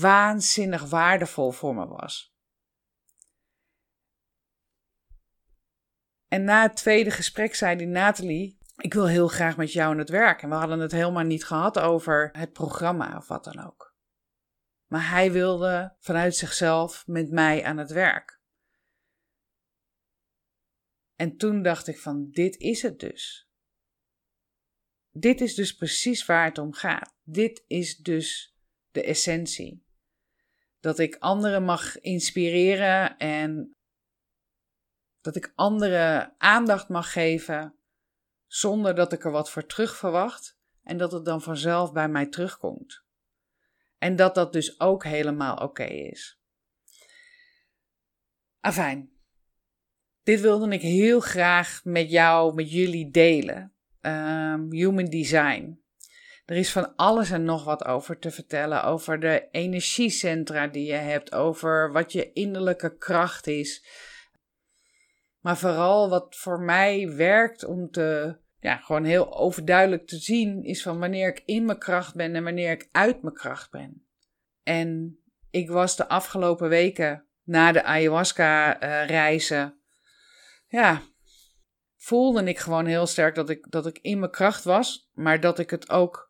waanzinnig 0.00 0.84
waardevol 0.84 1.50
voor 1.50 1.74
me 1.74 1.86
was. 1.86 2.34
En 6.28 6.44
na 6.44 6.62
het 6.62 6.76
tweede 6.76 7.10
gesprek 7.10 7.54
zei 7.54 7.76
die 7.76 7.86
Nathalie: 7.86 8.58
Ik 8.76 8.94
wil 8.94 9.06
heel 9.06 9.28
graag 9.28 9.56
met 9.56 9.72
jou 9.72 9.92
aan 9.92 9.98
het 9.98 10.08
werk. 10.08 10.42
En 10.42 10.48
we 10.48 10.54
hadden 10.54 10.78
het 10.78 10.92
helemaal 10.92 11.24
niet 11.24 11.44
gehad 11.44 11.78
over 11.78 12.28
het 12.32 12.52
programma 12.52 13.16
of 13.16 13.28
wat 13.28 13.44
dan 13.44 13.64
ook. 13.66 13.94
Maar 14.86 15.10
hij 15.10 15.32
wilde 15.32 15.96
vanuit 15.98 16.36
zichzelf 16.36 17.06
met 17.06 17.30
mij 17.30 17.64
aan 17.64 17.76
het 17.76 17.90
werk. 17.90 18.40
En 21.14 21.36
toen 21.36 21.62
dacht 21.62 21.86
ik 21.86 21.98
van 21.98 22.30
dit 22.30 22.56
is 22.56 22.82
het 22.82 22.98
dus. 22.98 23.50
Dit 25.10 25.40
is 25.40 25.54
dus 25.54 25.74
precies 25.74 26.26
waar 26.26 26.44
het 26.44 26.58
om 26.58 26.72
gaat. 26.72 27.14
Dit 27.22 27.64
is 27.66 27.96
dus 27.96 28.55
de 28.96 29.02
essentie. 29.02 29.84
Dat 30.80 30.98
ik 30.98 31.16
anderen 31.16 31.64
mag 31.64 32.00
inspireren 32.00 33.16
en 33.18 33.76
dat 35.20 35.36
ik 35.36 35.52
anderen 35.54 36.34
aandacht 36.38 36.88
mag 36.88 37.12
geven 37.12 37.78
zonder 38.46 38.94
dat 38.94 39.12
ik 39.12 39.24
er 39.24 39.30
wat 39.30 39.50
voor 39.50 39.66
terug 39.66 39.96
verwacht 39.96 40.58
en 40.82 40.96
dat 40.96 41.12
het 41.12 41.24
dan 41.24 41.42
vanzelf 41.42 41.92
bij 41.92 42.08
mij 42.08 42.26
terugkomt. 42.26 43.04
En 43.98 44.16
dat 44.16 44.34
dat 44.34 44.52
dus 44.52 44.80
ook 44.80 45.04
helemaal 45.04 45.56
oké 45.56 45.84
is. 45.84 46.40
Afijn. 48.60 49.10
Dit 50.22 50.40
wilde 50.40 50.68
ik 50.68 50.82
heel 50.82 51.20
graag 51.20 51.84
met 51.84 52.10
jou, 52.10 52.54
met 52.54 52.72
jullie 52.72 53.10
delen. 53.10 53.74
Um, 54.00 54.72
human 54.72 55.04
design. 55.04 55.85
Er 56.46 56.56
is 56.56 56.72
van 56.72 56.96
alles 56.96 57.30
en 57.30 57.44
nog 57.44 57.64
wat 57.64 57.84
over 57.84 58.18
te 58.18 58.30
vertellen. 58.30 58.84
Over 58.84 59.20
de 59.20 59.48
energiecentra 59.50 60.66
die 60.66 60.86
je 60.86 60.92
hebt. 60.92 61.34
Over 61.34 61.92
wat 61.92 62.12
je 62.12 62.32
innerlijke 62.32 62.96
kracht 62.96 63.46
is. 63.46 63.86
Maar 65.40 65.56
vooral 65.56 66.08
wat 66.08 66.36
voor 66.36 66.60
mij 66.60 67.14
werkt 67.16 67.64
om 67.64 67.90
te 67.90 68.36
ja, 68.66 68.76
gewoon 68.76 69.04
heel 69.04 69.36
overduidelijk 69.36 70.06
te 70.06 70.16
zien 70.16 70.64
is 70.64 70.82
van 70.82 70.98
wanneer 70.98 71.28
ik 71.28 71.42
in 71.44 71.64
mijn 71.64 71.78
kracht 71.78 72.14
ben 72.14 72.34
en 72.34 72.44
wanneer 72.44 72.70
ik 72.70 72.88
uit 72.92 73.22
mijn 73.22 73.34
kracht 73.34 73.70
ben. 73.70 74.06
En 74.62 75.18
ik 75.50 75.70
was 75.70 75.96
de 75.96 76.08
afgelopen 76.08 76.68
weken 76.68 77.26
na 77.42 77.72
de 77.72 77.82
ayahuasca-reizen, 77.82 79.64
uh, 79.66 80.80
ja, 80.80 81.02
voelde 81.96 82.44
ik 82.44 82.58
gewoon 82.58 82.86
heel 82.86 83.06
sterk 83.06 83.34
dat 83.34 83.50
ik, 83.50 83.70
dat 83.70 83.86
ik 83.86 83.98
in 84.02 84.18
mijn 84.18 84.30
kracht 84.30 84.64
was, 84.64 85.10
maar 85.12 85.40
dat 85.40 85.58
ik 85.58 85.70
het 85.70 85.90
ook 85.90 86.25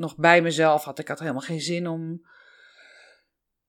nog 0.00 0.16
bij 0.16 0.42
mezelf 0.42 0.84
had. 0.84 0.98
Ik 0.98 1.08
had 1.08 1.18
helemaal 1.18 1.40
geen 1.40 1.60
zin 1.60 1.88
om 1.88 2.28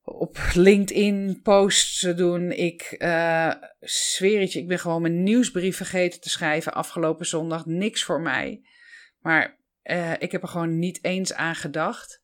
op 0.03 0.37
LinkedIn 0.53 1.39
posts 1.43 1.99
te 1.99 2.13
doen. 2.13 2.51
Ik 2.51 2.95
zweer 3.79 4.39
het 4.39 4.53
je, 4.53 4.59
ik 4.59 4.67
ben 4.67 4.79
gewoon 4.79 5.01
mijn 5.01 5.23
nieuwsbrief 5.23 5.77
vergeten 5.77 6.21
te 6.21 6.29
schrijven 6.29 6.73
afgelopen 6.73 7.25
zondag. 7.25 7.65
Niks 7.65 8.03
voor 8.03 8.21
mij. 8.21 8.61
Maar 9.19 9.57
uh, 9.83 10.13
ik 10.19 10.31
heb 10.31 10.41
er 10.41 10.47
gewoon 10.47 10.79
niet 10.79 11.03
eens 11.03 11.33
aan 11.33 11.55
gedacht. 11.55 12.21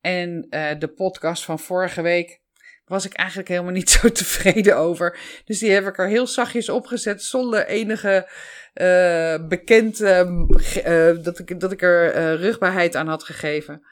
En 0.00 0.46
uh, 0.50 0.78
de 0.78 0.88
podcast 0.88 1.44
van 1.44 1.58
vorige 1.58 2.02
week 2.02 2.42
was 2.86 3.04
ik 3.04 3.12
eigenlijk 3.12 3.48
helemaal 3.48 3.72
niet 3.72 3.90
zo 4.00 4.08
tevreden 4.08 4.76
over. 4.76 5.18
Dus 5.44 5.58
die 5.58 5.70
heb 5.70 5.86
ik 5.86 5.98
er 5.98 6.08
heel 6.08 6.26
zachtjes 6.26 6.68
opgezet 6.68 7.22
zonder 7.22 7.66
enige 7.66 8.28
uh, 8.74 9.48
bekend 9.48 10.00
uh, 10.00 11.22
dat, 11.22 11.38
ik, 11.38 11.60
dat 11.60 11.72
ik 11.72 11.82
er 11.82 12.36
rugbaarheid 12.36 12.96
aan 12.96 13.08
had 13.08 13.24
gegeven 13.24 13.82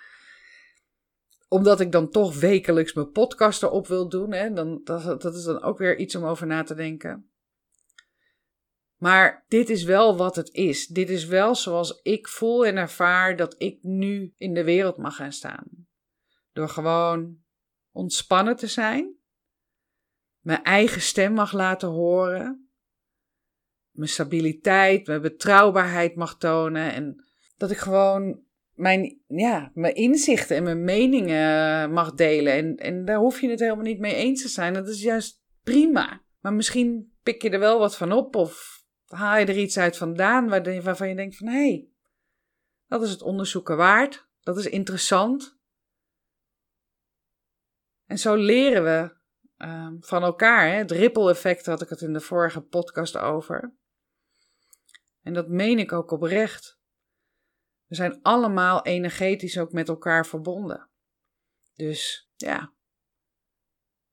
omdat 1.53 1.81
ik 1.81 1.93
dan 1.93 2.11
toch 2.11 2.41
wekelijks 2.41 2.93
mijn 2.93 3.11
podcast 3.11 3.63
erop 3.63 3.87
wil 3.87 4.09
doen. 4.09 4.33
Hè, 4.33 4.53
dan, 4.53 4.81
dat, 4.85 5.23
dat 5.23 5.35
is 5.35 5.43
dan 5.43 5.63
ook 5.63 5.79
weer 5.79 5.99
iets 5.99 6.15
om 6.15 6.25
over 6.25 6.47
na 6.47 6.63
te 6.63 6.75
denken. 6.75 7.31
Maar 8.97 9.45
dit 9.49 9.71
is 9.71 9.85
wel 9.85 10.17
wat 10.17 10.37
het 10.37 10.53
is. 10.53 10.87
Dit 10.87 11.11
is 11.11 11.25
wel 11.27 11.55
zoals 11.55 12.01
ik 12.03 12.29
voel 12.29 12.67
en 12.67 12.77
ervaar 12.77 13.37
dat 13.37 13.55
ik 13.59 13.79
nu 13.83 14.35
in 14.37 14.55
de 14.55 14.65
wereld 14.65 14.97
mag 14.97 15.17
gaan 15.17 15.33
staan. 15.33 15.67
Door 16.53 16.69
gewoon 16.69 17.42
ontspannen 17.93 18.57
te 18.57 18.67
zijn. 18.67 19.15
Mijn 20.41 20.63
eigen 20.63 21.01
stem 21.01 21.33
mag 21.33 21.53
laten 21.53 21.89
horen. 21.89 22.71
Mijn 23.91 24.09
stabiliteit, 24.09 25.07
mijn 25.07 25.21
betrouwbaarheid 25.21 26.15
mag 26.15 26.39
tonen. 26.39 26.93
En 26.93 27.25
dat 27.57 27.71
ik 27.71 27.79
gewoon 27.79 28.43
mijn, 28.75 29.21
ja, 29.27 29.71
mijn 29.75 29.95
inzichten 29.95 30.57
en 30.57 30.63
mijn 30.63 30.85
meningen 30.85 31.93
mag 31.93 32.15
delen. 32.15 32.53
En, 32.53 32.77
en 32.77 33.05
daar 33.05 33.19
hoef 33.19 33.41
je 33.41 33.51
het 33.51 33.61
helemaal 33.61 33.85
niet 33.85 34.01
mee 34.01 34.15
eens 34.15 34.43
te 34.43 34.49
zijn. 34.49 34.75
Dat 34.75 34.89
is 34.89 35.03
juist 35.03 35.43
prima. 35.63 36.23
Maar 36.41 36.53
misschien 36.53 37.13
pik 37.23 37.43
je 37.43 37.51
er 37.51 37.59
wel 37.59 37.79
wat 37.79 37.97
van 37.97 38.13
op 38.13 38.37
of 38.37 38.83
haal 39.07 39.39
je 39.39 39.47
er 39.47 39.59
iets 39.59 39.79
uit 39.79 39.97
vandaan 39.97 40.49
waarvan 40.49 41.09
je 41.09 41.15
denkt 41.15 41.37
van 41.37 41.47
hé, 41.47 41.53
hey, 41.53 41.89
dat 42.87 43.03
is 43.03 43.11
het 43.11 43.23
onderzoeken 43.23 43.77
waard. 43.77 44.29
Dat 44.41 44.59
is 44.59 44.67
interessant. 44.67 45.61
En 48.13 48.19
zo 48.19 48.35
leren 48.35 48.85
we 48.85 49.21
Ehm, 49.63 49.97
van 50.01 50.23
elkaar. 50.23 50.69
Hè? 50.69 50.75
Het 50.75 50.91
ripple 50.91 51.31
effect 51.31 51.67
had 51.67 51.83
ik 51.83 51.89
het 51.89 52.01
in 52.01 52.13
de 52.13 52.21
vorige 52.21 52.61
podcast 52.61 53.17
over. 53.17 53.75
En 55.23 55.33
dat 55.33 55.49
meen 55.49 55.79
ik 55.79 55.93
ook 55.93 56.11
oprecht. 56.11 56.79
We 57.87 57.95
zijn 57.95 58.23
allemaal 58.23 58.85
energetisch 58.85 59.59
ook 59.59 59.73
met 59.73 59.89
elkaar 59.89 60.27
verbonden. 60.27 60.89
Dus 61.75 62.31
ja, 62.37 62.73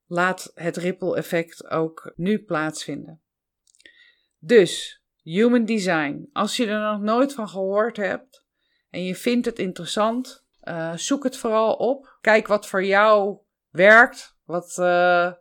laat 0.06 0.52
het 0.54 0.78
ripple 0.78 1.16
effect 1.16 1.70
ook 1.70 2.14
nu 2.16 2.44
plaatsvinden. 2.44 3.22
Dus, 4.38 5.04
human 5.22 5.66
design. 5.66 6.30
Als 6.34 6.58
je 6.58 6.68
er 6.68 6.92
nog 6.92 7.02
nooit 7.02 7.34
van 7.34 7.50
gehoord 7.50 7.98
hebt 7.98 8.46
en 8.90 9.04
je 9.04 9.16
vindt 9.16 9.46
het 9.46 9.60
interessant, 9.60 10.46
uh, 10.64 10.96
zoek 10.96 11.24
het 11.24 11.38
vooral 11.38 11.74
op. 11.74 12.18
Kijk 12.22 12.48
wat 12.48 12.68
voor 12.68 12.84
jou 12.84 13.48
werkt, 13.72 14.38
wat, 14.46 14.78
uh, 14.80 15.32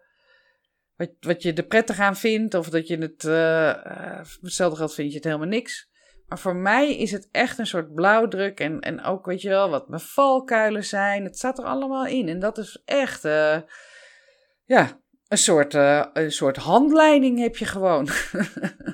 wat, 0.97 1.11
wat 1.21 1.43
je 1.43 1.53
er 1.53 1.67
prettig 1.67 1.99
aan 1.99 2.17
vindt, 2.17 2.55
of 2.55 2.71
dat 2.71 2.87
je 2.87 2.97
het. 2.97 3.25
Uh, 3.25 4.19
hetzelfde 4.41 4.77
geldt 4.77 4.95
vind 4.95 5.09
je 5.09 5.17
het 5.17 5.25
helemaal 5.25 5.47
niks. 5.47 5.91
Maar 6.27 6.39
voor 6.39 6.57
mij 6.57 6.97
is 6.97 7.13
het 7.13 7.29
echt 7.31 7.59
een 7.59 7.67
soort 7.67 7.95
blauwdruk. 7.95 8.61
En, 8.61 8.81
en 8.81 9.03
ook, 9.03 9.27
weet 9.27 9.43
je 9.43 9.49
wel, 9.49 9.71
wat 9.71 9.89
mijn 9.89 10.01
valkuilen 10.01 10.85
zijn. 10.85 11.25
Het 11.25 11.37
staat 11.37 11.59
er 11.59 11.65
allemaal 11.65 12.07
in. 12.07 12.29
En 12.29 12.39
dat 12.39 12.59
is 12.59 12.83
echt. 12.85 13.23
Ja, 14.65 15.01
een 15.29 15.39
soort, 15.39 15.75
een 16.13 16.33
soort 16.33 16.57
handleiding 16.57 17.39
heb 17.39 17.57
je 17.57 17.65
gewoon. 17.65 18.09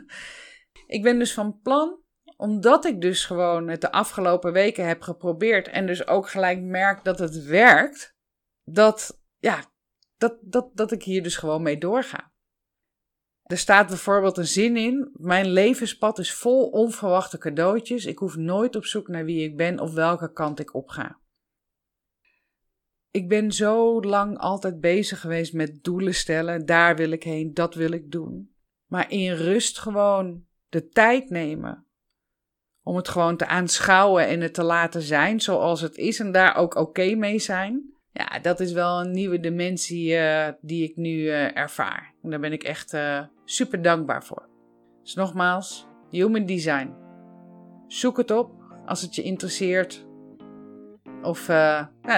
ik 0.97 1.03
ben 1.03 1.19
dus 1.19 1.35
van 1.35 1.61
plan 1.63 2.05
omdat 2.37 2.85
ik 2.85 3.01
dus 3.01 3.25
gewoon 3.25 3.69
het 3.69 3.81
de 3.81 3.93
afgelopen 3.93 4.53
weken 4.53 4.87
heb 4.87 5.03
geprobeerd 5.03 5.69
en 5.69 5.87
dus 5.87 6.07
ook 6.07 6.29
gelijk 6.29 6.61
merk 6.61 7.05
dat 7.05 7.19
het 7.19 7.45
werkt, 7.45 8.17
dat 8.65 9.23
ja, 9.45 9.65
dat, 10.17 10.39
dat, 10.41 10.77
dat 10.77 10.93
ik 10.93 11.03
hier 11.03 11.23
dus 11.23 11.37
gewoon 11.37 11.63
mee 11.63 11.79
doorga. 11.79 12.33
Er 13.43 13.59
staat 13.59 13.87
bijvoorbeeld 13.87 14.39
een 14.39 14.47
zin 14.47 14.77
in: 14.77 15.11
Mijn 15.13 15.47
levenspad 15.47 16.19
is 16.19 16.35
vol 16.35 16.69
onverwachte 16.69 17.39
cadeautjes. 17.39 18.05
Ik 18.05 18.19
hoef 18.19 18.37
nooit 18.37 18.77
op 18.77 18.85
zoek 18.85 19.09
naar 19.09 19.25
wie 19.25 19.45
ik 19.45 19.57
ben 19.57 19.79
of 19.81 19.93
welke 19.93 20.33
kant 20.33 20.61
ik 20.61 20.75
op 20.75 20.89
ga. 20.89 21.19
Ik 23.11 23.29
ben 23.29 23.53
zo 23.53 24.01
lang 24.01 24.39
altijd 24.39 24.81
bezig 24.81 25.21
geweest 25.21 25.53
met 25.53 25.85
doelen 25.85 26.15
stellen. 26.15 26.67
Daar 26.67 26.97
wil 26.97 27.11
ik 27.11 27.23
heen, 27.23 27.55
dat 27.55 27.75
wil 27.75 27.91
ik 27.91 28.11
doen. 28.11 28.55
Maar 28.87 29.11
in 29.11 29.33
rust 29.33 29.79
gewoon 29.79 30.47
de 30.69 30.89
tijd 30.89 31.31
nemen. 31.31 31.87
Om 32.83 32.97
het 32.97 33.09
gewoon 33.09 33.37
te 33.37 33.47
aanschouwen 33.47 34.27
en 34.27 34.41
het 34.41 34.55
te 34.55 34.63
laten 34.63 35.03
zijn 35.03 35.41
zoals 35.41 35.81
het 35.81 35.97
is 35.97 36.21
en 36.21 36.33
daar 36.33 36.57
ook 36.57 36.75
oké 36.75 37.15
mee 37.15 37.39
zijn 37.39 37.94
ja, 38.15 38.39
dat 38.39 38.61
is 38.61 38.73
wel 38.73 39.01
een 39.01 39.11
nieuwe 39.11 39.41
dimensie 39.41 40.13
uh, 40.13 40.49
die 40.61 40.85
ik 40.85 40.97
nu 40.97 41.11
uh, 41.11 41.57
ervaar. 41.57 42.15
En 42.23 42.31
daar 42.31 42.41
ben 42.41 42.53
ik 42.53 42.63
echt 42.63 42.95
uh, 42.95 43.21
super 43.45 43.83
dankbaar 43.83 44.25
voor. 44.25 44.49
Dus 45.03 45.15
nogmaals, 45.15 45.87
Human 46.11 46.47
Design. 46.47 46.95
Zoek 47.87 48.17
het 48.17 48.31
op 48.31 48.53
als 48.87 49.03
het 49.03 49.15
je 49.15 49.23
interesseert. 49.23 50.07
Of 51.23 51.49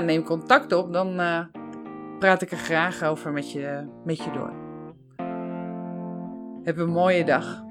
neem 0.02 0.22
contact 0.22 0.72
op, 0.72 0.92
dan 0.92 1.16
praat 2.18 2.42
ik 2.42 2.50
er 2.50 2.56
graag 2.56 3.02
over 3.02 3.32
met 3.32 3.52
je, 3.52 3.86
met 4.04 4.16
je 4.16 4.30
door. 4.30 4.52
Heb 6.62 6.78
een 6.78 6.90
mooie 6.90 7.24
dag. 7.24 7.64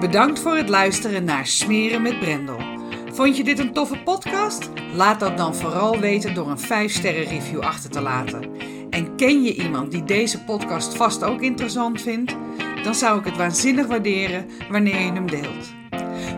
Bedankt 0.00 0.38
voor 0.38 0.56
het 0.56 0.68
luisteren 0.68 1.24
naar 1.24 1.46
Smeren 1.46 2.02
met 2.02 2.18
Brendel. 2.18 2.75
Vond 3.16 3.36
je 3.36 3.44
dit 3.44 3.58
een 3.58 3.72
toffe 3.72 3.98
podcast? 3.98 4.70
Laat 4.94 5.20
dat 5.20 5.36
dan 5.36 5.54
vooral 5.54 5.98
weten 5.98 6.34
door 6.34 6.50
een 6.50 6.90
5-sterren 6.90 7.28
review 7.28 7.60
achter 7.60 7.90
te 7.90 8.00
laten. 8.00 8.50
En 8.90 9.16
ken 9.16 9.42
je 9.42 9.54
iemand 9.54 9.90
die 9.90 10.04
deze 10.04 10.44
podcast 10.44 10.94
vast 10.94 11.24
ook 11.24 11.40
interessant 11.40 12.02
vindt? 12.02 12.36
Dan 12.82 12.94
zou 12.94 13.18
ik 13.18 13.24
het 13.24 13.36
waanzinnig 13.36 13.86
waarderen 13.86 14.46
wanneer 14.70 15.00
je 15.00 15.12
hem 15.12 15.30
deelt. 15.30 15.74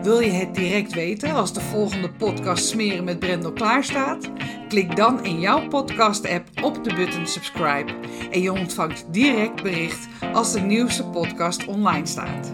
Wil 0.03 0.19
je 0.19 0.31
het 0.31 0.55
direct 0.55 0.93
weten 0.93 1.31
als 1.31 1.53
de 1.53 1.61
volgende 1.61 2.09
podcast 2.09 2.65
Smeren 2.65 3.03
met 3.03 3.19
Brendel 3.19 3.53
klaar 3.53 3.83
staat? 3.83 4.31
Klik 4.67 4.95
dan 4.95 5.23
in 5.25 5.39
jouw 5.39 5.67
podcast-app 5.67 6.47
op 6.63 6.83
de 6.83 6.93
button 6.93 7.27
subscribe 7.27 7.91
en 8.31 8.41
je 8.41 8.51
ontvangt 8.51 9.05
direct 9.11 9.63
bericht 9.63 10.07
als 10.33 10.51
de 10.51 10.61
nieuwste 10.61 11.03
podcast 11.03 11.65
online 11.65 12.05
staat. 12.05 12.53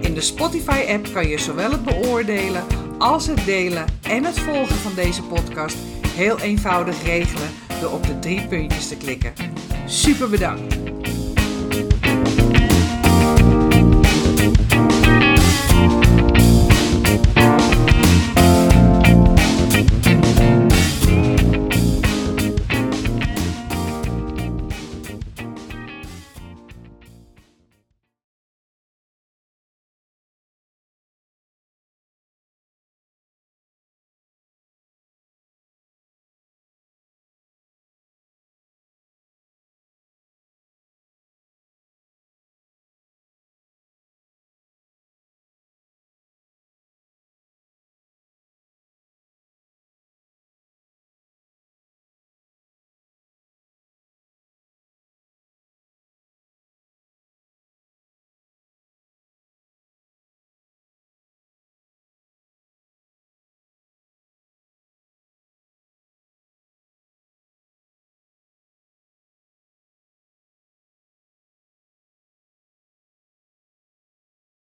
In 0.00 0.14
de 0.14 0.20
Spotify-app 0.20 1.12
kan 1.12 1.28
je 1.28 1.38
zowel 1.38 1.70
het 1.70 1.84
beoordelen 1.84 2.64
als 3.00 3.26
het 3.26 3.44
delen 3.44 3.84
en 4.02 4.24
het 4.24 4.38
volgen 4.38 4.76
van 4.76 4.94
deze 4.94 5.22
podcast 5.22 5.76
heel 6.06 6.38
eenvoudig 6.38 7.04
regelen 7.04 7.48
door 7.80 7.92
op 7.92 8.06
de 8.06 8.18
drie 8.18 8.46
puntjes 8.46 8.88
te 8.88 8.96
klikken. 8.96 9.32
Super 9.86 10.30
bedankt! 10.30 10.79